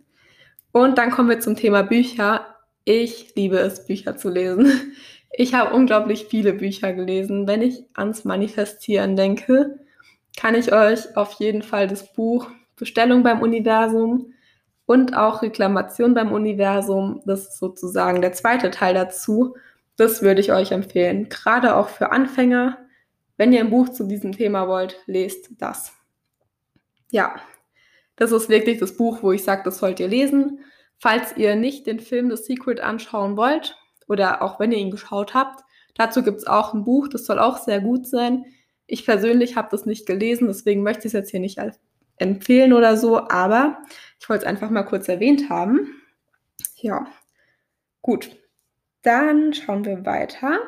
Und 0.71 0.99
dann 0.99 1.13
kommen 1.13 1.31
wir 1.31 1.41
zum 1.41 1.57
Thema 1.57 1.83
Bücher. 1.83 2.47
Ich 2.85 3.35
liebe 3.37 3.57
es, 3.57 3.87
Bücher 3.87 4.19
zu 4.19 4.29
lesen. 4.29 4.71
Ich 5.37 5.55
habe 5.55 5.75
unglaublich 5.75 6.27
viele 6.27 6.53
Bücher 6.53 6.93
gelesen. 6.93 7.49
Wenn 7.49 7.63
ich 7.63 7.85
ans 7.95 8.25
Manifestieren 8.25 9.17
denke, 9.17 9.79
kann 10.37 10.55
ich 10.55 10.73
euch 10.73 11.17
auf 11.17 11.33
jeden 11.35 11.63
Fall 11.63 11.87
das 11.87 12.13
Buch 12.13 12.51
Bestellung 12.77 13.23
beim 13.23 13.41
Universum 13.41 14.33
und 14.87 15.17
auch 15.17 15.43
Reklamation 15.43 16.15
beim 16.15 16.33
Universum. 16.33 17.23
Das 17.25 17.49
ist 17.49 17.59
sozusagen 17.59 18.21
der 18.21 18.33
zweite 18.33 18.71
Teil 18.71 18.95
dazu. 18.95 19.57
Das 19.97 20.23
würde 20.23 20.41
ich 20.41 20.53
euch 20.53 20.73
empfehlen, 20.73 21.29
gerade 21.29 21.77
auch 21.77 21.89
für 21.89 22.11
Anfänger. 22.11 22.79
Wenn 23.37 23.53
ihr 23.53 23.61
ein 23.61 23.71
Buch 23.71 23.89
zu 23.89 24.05
diesem 24.05 24.33
Thema 24.33 24.69
wollt, 24.69 25.01
lest 25.07 25.51
das. 25.59 25.93
Ja, 27.11 27.37
das 28.17 28.33
ist 28.33 28.49
wirklich 28.49 28.79
das 28.79 28.97
Buch, 28.97 29.23
wo 29.23 29.33
ich 29.33 29.45
sage, 29.45 29.63
das 29.65 29.79
sollt 29.79 30.01
ihr 30.01 30.09
lesen. 30.09 30.61
Falls 30.99 31.37
ihr 31.37 31.57
nicht 31.57 31.87
den 31.87 32.01
Film 32.01 32.31
The 32.31 32.43
Secret 32.43 32.81
anschauen 32.81 33.37
wollt 33.37 33.77
oder 34.09 34.43
auch 34.43 34.61
wenn 34.61 34.73
ihr 34.73 34.79
ihn 34.79 34.91
geschaut 34.91 35.35
habt, 35.35 35.65
dazu 35.97 36.23
gibt 36.23 36.39
es 36.39 36.47
auch 36.47 36.75
ein 36.75 36.85
Buch, 36.85 37.09
das 37.09 37.27
soll 37.27 37.39
auch 37.39 37.59
sehr 37.59 37.81
gut 37.81 38.07
sein. 38.07 38.45
Ich 38.87 39.05
persönlich 39.07 39.57
habe 39.57 39.69
das 39.71 39.87
nicht 39.87 40.07
gelesen, 40.07 40.47
deswegen 40.47 40.83
möchte 40.83 41.01
ich 41.01 41.07
es 41.07 41.13
jetzt 41.13 41.31
hier 41.31 41.41
nicht 41.41 41.59
empfehlen 42.17 42.73
oder 42.73 42.97
so, 42.97 43.29
aber 43.29 43.79
ich 44.21 44.29
wollte 44.29 44.45
es 44.45 44.49
einfach 44.49 44.71
mal 44.71 44.85
kurz 44.85 45.09
erwähnt 45.09 45.49
haben. 45.51 46.03
Ja, 46.77 47.07
gut. 48.03 48.37
Dann 49.03 49.53
schauen 49.53 49.85
wir 49.85 50.05
weiter. 50.07 50.61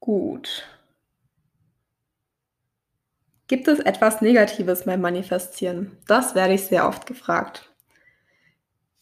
Gut. 0.00 0.66
Gibt 3.48 3.68
es 3.68 3.78
etwas 3.78 4.20
Negatives 4.22 4.84
beim 4.84 5.00
Manifestieren? 5.00 5.98
Das 6.06 6.34
werde 6.34 6.54
ich 6.54 6.64
sehr 6.64 6.88
oft 6.88 7.06
gefragt. 7.06 7.72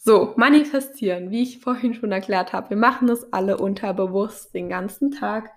So, 0.07 0.35
manifestieren, 0.37 1.31
wie 1.31 1.43
ich 1.43 1.61
vorhin 1.61 1.95
schon 1.95 2.13
erklärt 2.13 2.53
habe, 2.53 2.69
wir 2.69 2.77
machen 2.77 3.09
das 3.09 3.33
alle 3.33 3.57
unterbewusst 3.57 4.53
den 4.53 4.69
ganzen 4.69 5.13
Tag 5.13 5.51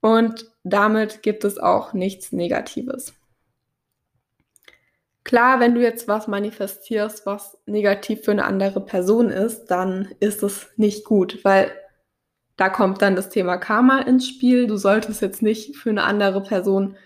und 0.00 0.50
damit 0.64 1.22
gibt 1.22 1.44
es 1.44 1.58
auch 1.58 1.92
nichts 1.92 2.32
Negatives. 2.32 3.12
Klar, 5.24 5.60
wenn 5.60 5.74
du 5.74 5.82
jetzt 5.82 6.08
was 6.08 6.26
manifestierst, 6.26 7.26
was 7.26 7.58
negativ 7.66 8.22
für 8.22 8.30
eine 8.30 8.46
andere 8.46 8.80
Person 8.80 9.28
ist, 9.28 9.66
dann 9.66 10.08
ist 10.20 10.42
es 10.42 10.68
nicht 10.76 11.04
gut, 11.04 11.44
weil 11.44 11.70
da 12.56 12.70
kommt 12.70 13.02
dann 13.02 13.14
das 13.14 13.28
Thema 13.28 13.58
Karma 13.58 14.00
ins 14.00 14.26
Spiel. 14.26 14.68
Du 14.68 14.78
solltest 14.78 15.20
jetzt 15.20 15.42
nicht 15.42 15.76
für 15.76 15.90
eine 15.90 16.04
andere 16.04 16.42
Person 16.42 16.96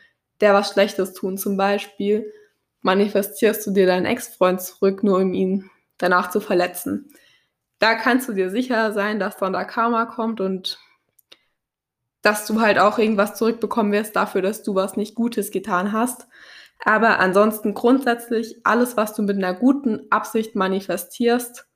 der 0.41 0.55
was 0.55 0.71
Schlechtes 0.71 1.15
tun. 1.15 1.37
Zum 1.37 1.57
Beispiel 1.57 2.33
manifestierst 2.83 3.67
du 3.67 3.73
dir 3.73 3.87
deinen 3.87 4.07
Ex-Freund 4.07 4.63
zurück, 4.63 5.03
nur 5.03 5.19
um 5.19 5.35
ihn 5.35 5.69
danach 6.01 6.31
zu 6.31 6.41
verletzen. 6.41 7.13
Da 7.79 7.95
kannst 7.95 8.29
du 8.29 8.33
dir 8.33 8.51
sicher 8.51 8.93
sein, 8.93 9.19
dass 9.19 9.37
dann 9.37 9.53
da 9.53 9.65
Karma 9.65 10.07
kommt 10.07 10.41
und 10.41 10.79
dass 12.23 12.47
du 12.47 12.61
halt 12.61 12.79
auch 12.79 12.99
irgendwas 12.99 13.37
zurückbekommen 13.37 13.93
wirst 13.93 14.17
dafür, 14.17 14.43
dass 14.43 14.63
du 14.63 14.75
was 14.75 14.97
nicht 14.97 15.15
Gutes 15.15 15.51
getan 15.51 15.93
hast. 15.93 16.27
Aber 16.85 17.19
ansonsten 17.19 17.75
grundsätzlich 17.75 18.61
alles, 18.65 18.97
was 18.97 19.15
du 19.15 19.23
mit 19.23 19.37
einer 19.37 19.55
guten 19.55 20.11
Absicht 20.11 20.55
manifestierst, 20.55 21.67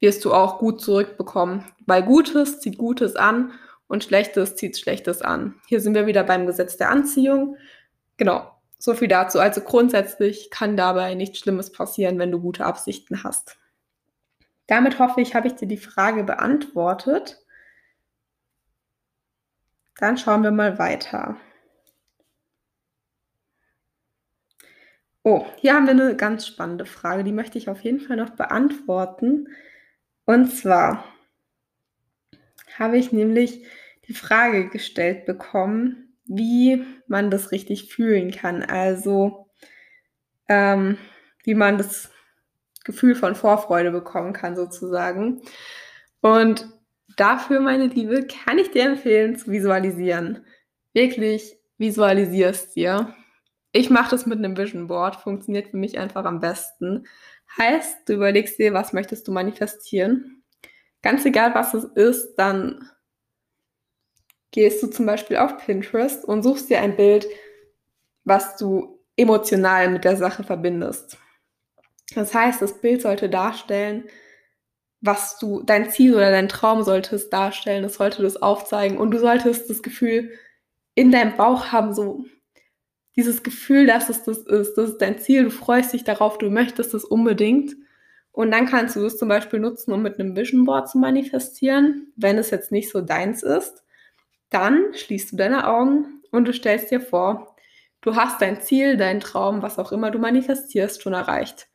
wirst 0.00 0.24
du 0.24 0.32
auch 0.32 0.58
gut 0.58 0.80
zurückbekommen. 0.80 1.64
Weil 1.86 2.02
Gutes 2.02 2.60
zieht 2.60 2.78
Gutes 2.78 3.16
an 3.16 3.52
und 3.86 4.04
Schlechtes 4.04 4.56
zieht 4.56 4.78
Schlechtes 4.78 5.22
an. 5.22 5.56
Hier 5.66 5.80
sind 5.80 5.94
wir 5.94 6.06
wieder 6.06 6.24
beim 6.24 6.46
Gesetz 6.46 6.76
der 6.76 6.90
Anziehung. 6.90 7.56
Genau, 8.16 8.50
so 8.82 8.94
viel 8.94 9.06
dazu. 9.06 9.38
Also 9.38 9.60
grundsätzlich 9.60 10.50
kann 10.50 10.76
dabei 10.76 11.14
nichts 11.14 11.38
Schlimmes 11.38 11.70
passieren, 11.70 12.18
wenn 12.18 12.32
du 12.32 12.40
gute 12.40 12.66
Absichten 12.66 13.22
hast. 13.22 13.56
Damit 14.66 14.98
hoffe 14.98 15.20
ich, 15.20 15.36
habe 15.36 15.46
ich 15.46 15.54
dir 15.54 15.68
die 15.68 15.76
Frage 15.76 16.24
beantwortet. 16.24 17.38
Dann 19.98 20.18
schauen 20.18 20.42
wir 20.42 20.50
mal 20.50 20.80
weiter. 20.80 21.36
Oh, 25.22 25.46
hier 25.58 25.74
haben 25.74 25.86
wir 25.86 25.92
eine 25.92 26.16
ganz 26.16 26.44
spannende 26.44 26.84
Frage, 26.84 27.22
die 27.22 27.30
möchte 27.30 27.58
ich 27.58 27.68
auf 27.68 27.82
jeden 27.82 28.00
Fall 28.00 28.16
noch 28.16 28.30
beantworten. 28.30 29.46
Und 30.24 30.48
zwar 30.48 31.04
habe 32.80 32.98
ich 32.98 33.12
nämlich 33.12 33.64
die 34.08 34.14
Frage 34.14 34.68
gestellt 34.70 35.24
bekommen, 35.24 36.11
wie 36.36 36.84
man 37.06 37.30
das 37.30 37.52
richtig 37.52 37.92
fühlen 37.92 38.30
kann. 38.30 38.62
Also 38.62 39.48
ähm, 40.48 40.98
wie 41.44 41.54
man 41.54 41.78
das 41.78 42.10
Gefühl 42.84 43.14
von 43.14 43.34
Vorfreude 43.34 43.90
bekommen 43.90 44.32
kann 44.32 44.56
sozusagen. 44.56 45.42
Und 46.20 46.68
dafür, 47.16 47.60
meine 47.60 47.86
Liebe, 47.86 48.26
kann 48.26 48.58
ich 48.58 48.70
dir 48.70 48.84
empfehlen 48.84 49.36
zu 49.36 49.50
visualisieren. 49.50 50.44
Wirklich 50.92 51.56
visualisierst 51.78 52.76
dir. 52.76 53.14
Ich 53.72 53.90
mache 53.90 54.10
das 54.10 54.26
mit 54.26 54.38
einem 54.38 54.56
Vision 54.56 54.86
Board, 54.86 55.16
funktioniert 55.16 55.68
für 55.68 55.76
mich 55.76 55.98
einfach 55.98 56.24
am 56.24 56.40
besten. 56.40 57.06
Heißt, 57.58 58.08
du 58.08 58.14
überlegst 58.14 58.58
dir, 58.58 58.72
was 58.72 58.92
möchtest 58.92 59.26
du 59.28 59.32
manifestieren. 59.32 60.42
Ganz 61.02 61.24
egal, 61.24 61.54
was 61.54 61.74
es 61.74 61.84
ist, 61.84 62.34
dann 62.36 62.88
gehst 64.52 64.82
du 64.82 64.86
zum 64.86 65.06
Beispiel 65.06 65.38
auf 65.38 65.58
Pinterest 65.58 66.24
und 66.24 66.42
suchst 66.42 66.70
dir 66.70 66.80
ein 66.80 66.96
Bild, 66.96 67.26
was 68.24 68.56
du 68.56 69.00
emotional 69.16 69.90
mit 69.90 70.04
der 70.04 70.16
Sache 70.16 70.44
verbindest. 70.44 71.18
Das 72.14 72.32
heißt, 72.34 72.62
das 72.62 72.80
Bild 72.80 73.02
sollte 73.02 73.28
darstellen, 73.28 74.04
was 75.00 75.38
du, 75.38 75.62
dein 75.64 75.90
Ziel 75.90 76.14
oder 76.14 76.30
dein 76.30 76.48
Traum 76.48 76.84
sollte 76.84 77.16
es 77.16 77.28
darstellen, 77.28 77.84
es 77.84 77.94
sollte 77.94 78.22
das 78.22 78.40
aufzeigen 78.40 78.98
und 78.98 79.10
du 79.10 79.18
solltest 79.18 79.68
das 79.68 79.82
Gefühl 79.82 80.30
in 80.94 81.10
deinem 81.10 81.36
Bauch 81.36 81.72
haben, 81.72 81.92
so 81.92 82.24
dieses 83.16 83.42
Gefühl, 83.42 83.86
dass 83.86 84.08
es 84.08 84.22
das 84.24 84.38
ist, 84.38 84.74
das 84.74 84.90
ist 84.90 84.98
dein 84.98 85.18
Ziel, 85.18 85.44
du 85.44 85.50
freust 85.50 85.92
dich 85.92 86.04
darauf, 86.04 86.38
du 86.38 86.50
möchtest 86.50 86.94
es 86.94 87.04
unbedingt. 87.04 87.74
Und 88.30 88.50
dann 88.50 88.66
kannst 88.66 88.96
du 88.96 89.04
es 89.04 89.18
zum 89.18 89.28
Beispiel 89.28 89.60
nutzen, 89.60 89.92
um 89.92 90.02
mit 90.02 90.18
einem 90.18 90.34
Vision 90.34 90.64
Board 90.64 90.88
zu 90.88 90.96
manifestieren, 90.98 92.12
wenn 92.16 92.38
es 92.38 92.50
jetzt 92.50 92.72
nicht 92.72 92.90
so 92.90 93.02
deins 93.02 93.42
ist. 93.42 93.81
Dann 94.52 94.94
schließt 94.94 95.32
du 95.32 95.36
deine 95.36 95.66
Augen 95.66 96.22
und 96.30 96.46
du 96.46 96.52
stellst 96.52 96.90
dir 96.90 97.00
vor, 97.00 97.56
du 98.02 98.16
hast 98.16 98.40
dein 98.40 98.60
Ziel, 98.60 98.96
deinen 98.96 99.20
Traum, 99.20 99.62
was 99.62 99.78
auch 99.78 99.92
immer 99.92 100.10
du 100.10 100.18
manifestierst, 100.18 101.02
schon 101.02 101.14
erreicht. 101.14 101.68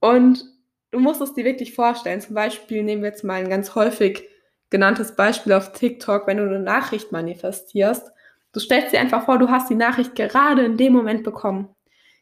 Und 0.00 0.44
du 0.90 1.00
musst 1.00 1.20
es 1.20 1.34
dir 1.34 1.44
wirklich 1.44 1.74
vorstellen. 1.74 2.20
Zum 2.20 2.34
Beispiel 2.34 2.82
nehmen 2.82 3.02
wir 3.02 3.10
jetzt 3.10 3.24
mal 3.24 3.34
ein 3.34 3.48
ganz 3.48 3.74
häufig 3.74 4.28
genanntes 4.70 5.16
Beispiel 5.16 5.52
auf 5.52 5.72
TikTok, 5.72 6.26
wenn 6.26 6.36
du 6.36 6.44
eine 6.44 6.60
Nachricht 6.60 7.12
manifestierst. 7.12 8.10
Du 8.52 8.60
stellst 8.60 8.92
dir 8.92 9.00
einfach 9.00 9.24
vor, 9.24 9.38
du 9.38 9.48
hast 9.48 9.68
die 9.68 9.74
Nachricht 9.74 10.14
gerade 10.14 10.64
in 10.64 10.76
dem 10.76 10.92
Moment 10.92 11.24
bekommen. 11.24 11.74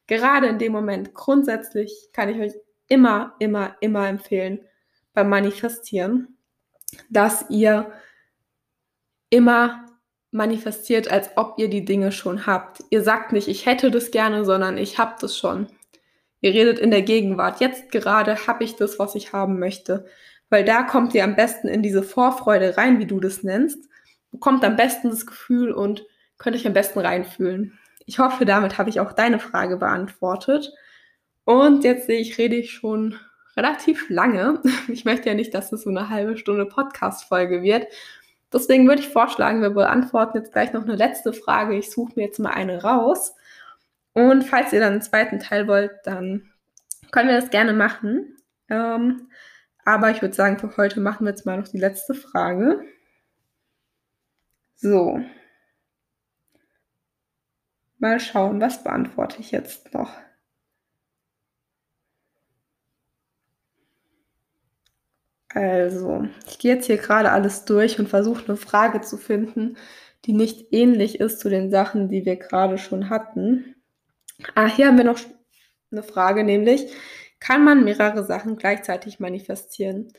Gerade 0.06 0.46
in 0.46 0.58
dem 0.58 0.72
Moment. 0.72 1.14
Grundsätzlich 1.14 2.08
kann 2.12 2.28
ich 2.28 2.40
euch 2.40 2.52
immer, 2.88 3.34
immer, 3.38 3.76
immer 3.80 4.08
empfehlen 4.08 4.60
beim 5.12 5.28
Manifestieren, 5.28 6.38
dass 7.10 7.46
ihr 7.50 7.92
immer 9.32 9.86
manifestiert, 10.30 11.10
als 11.10 11.30
ob 11.36 11.54
ihr 11.58 11.68
die 11.68 11.84
Dinge 11.84 12.12
schon 12.12 12.46
habt. 12.46 12.84
Ihr 12.90 13.02
sagt 13.02 13.32
nicht, 13.32 13.48
ich 13.48 13.66
hätte 13.66 13.90
das 13.90 14.10
gerne, 14.10 14.44
sondern 14.44 14.76
ich 14.78 14.98
habe 14.98 15.14
das 15.20 15.36
schon. 15.36 15.66
Ihr 16.40 16.52
redet 16.52 16.78
in 16.78 16.90
der 16.90 17.02
Gegenwart. 17.02 17.60
Jetzt 17.60 17.90
gerade 17.90 18.46
habe 18.46 18.64
ich 18.64 18.76
das, 18.76 18.98
was 18.98 19.14
ich 19.14 19.32
haben 19.32 19.58
möchte. 19.58 20.06
Weil 20.50 20.64
da 20.64 20.82
kommt 20.82 21.14
ihr 21.14 21.24
am 21.24 21.34
besten 21.34 21.68
in 21.68 21.82
diese 21.82 22.02
Vorfreude 22.02 22.76
rein, 22.76 22.98
wie 22.98 23.06
du 23.06 23.20
das 23.20 23.42
nennst. 23.42 23.88
Bekommt 24.30 24.64
am 24.64 24.76
besten 24.76 25.08
das 25.08 25.26
Gefühl 25.26 25.72
und 25.72 26.04
könnt 26.36 26.56
euch 26.56 26.66
am 26.66 26.74
besten 26.74 26.98
reinfühlen. 26.98 27.78
Ich 28.04 28.18
hoffe, 28.18 28.44
damit 28.44 28.76
habe 28.76 28.90
ich 28.90 29.00
auch 29.00 29.12
deine 29.12 29.38
Frage 29.38 29.78
beantwortet. 29.78 30.72
Und 31.44 31.84
jetzt 31.84 32.06
sehe 32.06 32.20
ich, 32.20 32.36
rede 32.36 32.56
ich 32.56 32.72
schon 32.72 33.18
relativ 33.56 34.10
lange. 34.10 34.60
Ich 34.88 35.04
möchte 35.04 35.28
ja 35.28 35.34
nicht, 35.34 35.54
dass 35.54 35.72
es 35.72 35.82
so 35.82 35.90
eine 35.90 36.10
halbe 36.10 36.36
Stunde 36.36 36.66
Podcast-Folge 36.66 37.62
wird. 37.62 37.86
Deswegen 38.52 38.86
würde 38.86 39.00
ich 39.02 39.08
vorschlagen, 39.08 39.62
wir 39.62 39.70
beantworten 39.70 40.38
jetzt 40.38 40.52
gleich 40.52 40.72
noch 40.72 40.82
eine 40.82 40.96
letzte 40.96 41.32
Frage. 41.32 41.76
Ich 41.76 41.90
suche 41.90 42.12
mir 42.16 42.26
jetzt 42.26 42.38
mal 42.38 42.50
eine 42.50 42.82
raus. 42.82 43.34
Und 44.12 44.42
falls 44.44 44.72
ihr 44.72 44.80
dann 44.80 44.92
einen 44.92 45.02
zweiten 45.02 45.38
Teil 45.38 45.66
wollt, 45.68 45.92
dann 46.04 46.50
können 47.10 47.28
wir 47.28 47.40
das 47.40 47.50
gerne 47.50 47.72
machen. 47.72 48.36
Ähm, 48.68 49.28
aber 49.84 50.10
ich 50.10 50.22
würde 50.22 50.34
sagen, 50.34 50.58
für 50.58 50.76
heute 50.76 51.00
machen 51.00 51.24
wir 51.24 51.30
jetzt 51.30 51.46
mal 51.46 51.58
noch 51.58 51.68
die 51.68 51.78
letzte 51.78 52.14
Frage. 52.14 52.84
So. 54.76 55.20
Mal 57.98 58.20
schauen, 58.20 58.60
was 58.60 58.82
beantworte 58.82 59.40
ich 59.40 59.50
jetzt 59.50 59.94
noch. 59.94 60.12
Also, 65.54 66.26
ich 66.48 66.58
gehe 66.58 66.74
jetzt 66.74 66.86
hier 66.86 66.96
gerade 66.96 67.30
alles 67.30 67.64
durch 67.64 67.98
und 67.98 68.08
versuche 68.08 68.44
eine 68.46 68.56
Frage 68.56 69.02
zu 69.02 69.18
finden, 69.18 69.76
die 70.24 70.32
nicht 70.32 70.72
ähnlich 70.72 71.20
ist 71.20 71.40
zu 71.40 71.50
den 71.50 71.70
Sachen, 71.70 72.08
die 72.08 72.24
wir 72.24 72.36
gerade 72.36 72.78
schon 72.78 73.10
hatten. 73.10 73.76
Ah, 74.54 74.66
hier 74.66 74.86
haben 74.86 74.96
wir 74.96 75.04
noch 75.04 75.18
eine 75.90 76.02
Frage, 76.02 76.44
nämlich, 76.44 76.92
kann 77.38 77.64
man 77.64 77.84
mehrere 77.84 78.24
Sachen 78.24 78.56
gleichzeitig 78.56 79.20
manifestieren? 79.20 80.12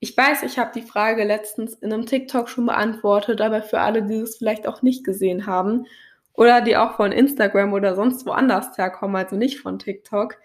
Ich 0.00 0.16
weiß, 0.16 0.42
ich 0.42 0.58
habe 0.58 0.72
die 0.74 0.82
Frage 0.82 1.22
letztens 1.22 1.74
in 1.74 1.92
einem 1.92 2.06
TikTok 2.06 2.48
schon 2.48 2.66
beantwortet, 2.66 3.40
aber 3.40 3.62
für 3.62 3.80
alle, 3.80 4.02
die 4.02 4.16
es 4.16 4.36
vielleicht 4.36 4.66
auch 4.66 4.82
nicht 4.82 5.04
gesehen 5.04 5.46
haben 5.46 5.86
oder 6.32 6.60
die 6.60 6.76
auch 6.76 6.96
von 6.96 7.12
Instagram 7.12 7.72
oder 7.72 7.94
sonst 7.94 8.26
woanders 8.26 8.76
herkommen, 8.76 9.16
also 9.16 9.36
nicht 9.36 9.60
von 9.60 9.78
TikTok, 9.78 10.38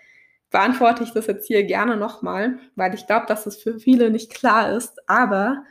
beantworte 0.50 1.04
ich 1.04 1.12
das 1.12 1.28
jetzt 1.28 1.48
hier 1.48 1.64
gerne 1.64 1.98
nochmal, 1.98 2.60
weil 2.76 2.94
ich 2.94 3.06
glaube, 3.08 3.26
dass 3.28 3.46
es 3.46 3.58
für 3.58 3.80
viele 3.80 4.10
nicht 4.10 4.34
klar 4.34 4.72
ist. 4.72 4.98
Aber 5.10 5.64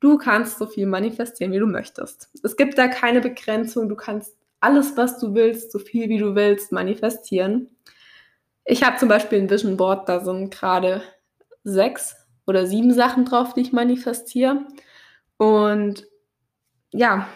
du 0.00 0.18
kannst 0.18 0.58
so 0.58 0.66
viel 0.66 0.86
manifestieren, 0.86 1.52
wie 1.52 1.58
du 1.58 1.66
möchtest. 1.66 2.30
Es 2.42 2.56
gibt 2.56 2.78
da 2.78 2.88
keine 2.88 3.20
Begrenzung. 3.20 3.88
Du 3.88 3.96
kannst 3.96 4.36
alles, 4.60 4.96
was 4.96 5.18
du 5.18 5.34
willst, 5.34 5.72
so 5.72 5.78
viel 5.78 6.08
wie 6.08 6.18
du 6.18 6.34
willst, 6.34 6.72
manifestieren. 6.72 7.68
Ich 8.64 8.84
habe 8.84 8.98
zum 8.98 9.08
Beispiel 9.08 9.38
ein 9.40 9.50
Vision 9.50 9.76
Board, 9.76 10.08
da 10.08 10.20
sind 10.20 10.50
gerade 10.50 11.02
sechs 11.64 12.16
oder 12.46 12.66
sieben 12.66 12.92
Sachen 12.92 13.24
drauf, 13.24 13.54
die 13.54 13.62
ich 13.62 13.72
manifestiere. 13.72 14.66
Und 15.38 16.06
ja, 16.92 17.26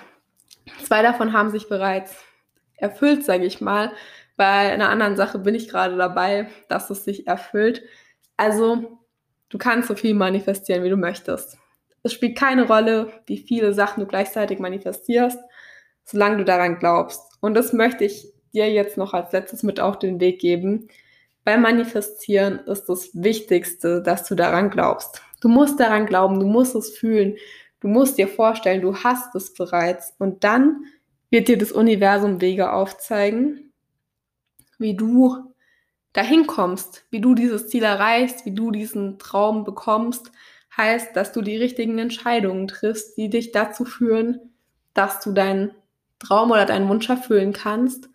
zwei 0.84 1.02
davon 1.02 1.32
haben 1.32 1.50
sich 1.50 1.68
bereits 1.68 2.16
erfüllt, 2.76 3.24
sage 3.24 3.44
ich 3.46 3.60
mal. 3.60 3.92
Bei 4.36 4.72
einer 4.72 4.88
anderen 4.88 5.16
Sache 5.16 5.38
bin 5.38 5.54
ich 5.54 5.68
gerade 5.68 5.96
dabei, 5.96 6.48
dass 6.68 6.90
es 6.90 7.04
sich 7.04 7.26
erfüllt. 7.26 7.82
Also, 8.36 8.98
du 9.48 9.58
kannst 9.58 9.88
so 9.88 9.94
viel 9.94 10.14
manifestieren, 10.14 10.82
wie 10.82 10.90
du 10.90 10.96
möchtest. 10.96 11.56
Es 12.02 12.12
spielt 12.12 12.36
keine 12.36 12.66
Rolle, 12.66 13.12
wie 13.26 13.38
viele 13.38 13.72
Sachen 13.72 14.00
du 14.00 14.06
gleichzeitig 14.06 14.58
manifestierst, 14.58 15.38
solange 16.04 16.38
du 16.38 16.44
daran 16.44 16.78
glaubst. 16.78 17.22
Und 17.40 17.54
das 17.54 17.72
möchte 17.72 18.04
ich 18.04 18.32
dir 18.52 18.70
jetzt 18.70 18.96
noch 18.96 19.14
als 19.14 19.32
letztes 19.32 19.62
mit 19.62 19.80
auf 19.80 19.98
den 19.98 20.20
Weg 20.20 20.40
geben. 20.40 20.88
Beim 21.44 21.62
Manifestieren 21.62 22.60
ist 22.60 22.86
das 22.86 23.10
Wichtigste, 23.14 24.02
dass 24.02 24.26
du 24.26 24.34
daran 24.34 24.70
glaubst. 24.70 25.22
Du 25.40 25.48
musst 25.48 25.78
daran 25.78 26.06
glauben, 26.06 26.40
du 26.40 26.46
musst 26.46 26.74
es 26.74 26.96
fühlen, 26.96 27.36
du 27.80 27.88
musst 27.88 28.18
dir 28.18 28.28
vorstellen, 28.28 28.80
du 28.80 28.96
hast 28.96 29.34
es 29.34 29.52
bereits. 29.52 30.14
Und 30.18 30.42
dann 30.42 30.84
wird 31.30 31.48
dir 31.48 31.58
das 31.58 31.72
Universum 31.72 32.40
Wege 32.40 32.72
aufzeigen, 32.72 33.74
wie 34.78 34.97
du 34.97 35.54
dahin 36.12 36.47
kommst, 36.47 37.04
wie 37.11 37.21
du 37.21 37.35
dieses 37.35 37.69
Ziel 37.69 37.83
erreichst, 37.83 38.47
wie 38.47 38.54
du 38.54 38.71
diesen 38.71 39.19
Traum 39.19 39.64
bekommst, 39.64 40.31
heißt, 40.76 41.14
dass 41.14 41.33
du 41.33 41.43
die 41.43 41.57
richtigen 41.57 41.99
Entscheidungen 41.99 42.69
triffst, 42.69 43.16
die 43.16 43.28
dich 43.28 43.52
dazu 43.52 43.85
führen, 43.85 44.40
dass 44.95 45.21
du 45.21 45.33
deinen 45.33 45.73
Traum 46.19 46.50
oder 46.50 46.66
deinen 46.66 46.88
Wunsch 46.88 47.09
erfüllen 47.09 47.52
kannst. 47.52 48.09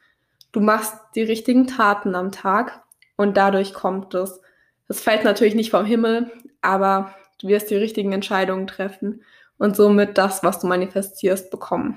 Du 0.52 0.62
machst 0.62 0.96
die 1.16 1.24
richtigen 1.24 1.68
Taten 1.68 2.16
am 2.16 2.32
Tag 2.32 2.84
und 3.18 3.38
dadurch 3.38 3.74
kommt 3.74 4.14
es. 4.14 4.42
Es 4.88 5.02
fällt 5.02 5.24
natürlich 5.24 5.56
nicht 5.56 5.72
vom 5.72 5.86
Himmel, 5.86 6.32
aber 6.62 7.14
du 7.40 7.48
wirst 7.48 7.70
die 7.70 7.76
richtigen 7.76 8.12
Entscheidungen 8.14 8.66
treffen 8.66 9.24
und 9.58 9.76
somit 9.76 10.18
das, 10.18 10.44
was 10.44 10.60
du 10.60 10.68
manifestierst, 10.68 11.52
bekommen. 11.52 11.96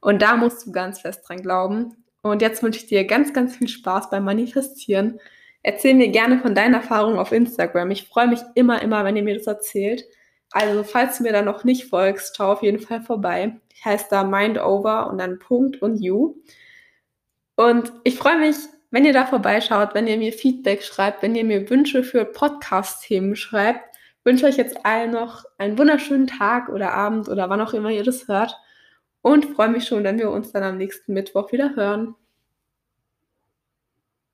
Und 0.00 0.22
da 0.22 0.36
musst 0.36 0.66
du 0.66 0.72
ganz 0.72 1.00
fest 1.00 1.26
dran 1.26 1.40
glauben. 1.40 1.96
Und 2.30 2.42
jetzt 2.42 2.62
wünsche 2.62 2.80
ich 2.80 2.86
dir 2.86 3.04
ganz, 3.04 3.32
ganz 3.32 3.56
viel 3.56 3.68
Spaß 3.68 4.10
beim 4.10 4.24
Manifestieren. 4.24 5.20
Erzähl 5.62 5.94
mir 5.94 6.08
gerne 6.08 6.38
von 6.40 6.54
deinen 6.54 6.74
Erfahrungen 6.74 7.18
auf 7.18 7.32
Instagram. 7.32 7.90
Ich 7.90 8.06
freue 8.08 8.28
mich 8.28 8.40
immer, 8.54 8.82
immer, 8.82 9.04
wenn 9.04 9.16
ihr 9.16 9.22
mir 9.22 9.36
das 9.36 9.46
erzählt. 9.46 10.04
Also, 10.52 10.84
falls 10.84 11.18
du 11.18 11.24
mir 11.24 11.32
da 11.32 11.42
noch 11.42 11.64
nicht 11.64 11.86
folgst, 11.86 12.36
schau 12.36 12.52
auf 12.52 12.62
jeden 12.62 12.78
Fall 12.78 13.02
vorbei. 13.02 13.56
Ich 13.74 13.84
heiße 13.84 14.06
da 14.10 14.24
Mindover 14.24 15.10
und 15.10 15.18
dann 15.18 15.38
Punkt 15.38 15.82
und 15.82 16.00
You. 16.00 16.36
Und 17.56 17.92
ich 18.04 18.16
freue 18.16 18.38
mich, 18.38 18.56
wenn 18.90 19.04
ihr 19.04 19.12
da 19.12 19.26
vorbeischaut, 19.26 19.94
wenn 19.94 20.06
ihr 20.06 20.18
mir 20.18 20.32
Feedback 20.32 20.82
schreibt, 20.82 21.22
wenn 21.22 21.34
ihr 21.34 21.44
mir 21.44 21.68
Wünsche 21.68 22.04
für 22.04 22.24
Podcast-Themen 22.24 23.34
schreibt. 23.34 23.80
Ich 24.20 24.24
wünsche 24.24 24.46
euch 24.46 24.56
jetzt 24.56 24.84
allen 24.84 25.10
noch 25.10 25.44
einen 25.58 25.78
wunderschönen 25.78 26.26
Tag 26.26 26.68
oder 26.68 26.92
Abend 26.92 27.28
oder 27.28 27.50
wann 27.50 27.60
auch 27.60 27.74
immer 27.74 27.90
ihr 27.90 28.04
das 28.04 28.28
hört 28.28 28.56
und 29.26 29.44
freue 29.56 29.70
mich 29.70 29.88
schon, 29.88 30.04
wenn 30.04 30.20
wir 30.20 30.30
uns 30.30 30.52
dann 30.52 30.62
am 30.62 30.78
nächsten 30.78 31.12
Mittwoch 31.12 31.50
wieder 31.50 31.74
hören. 31.74 32.14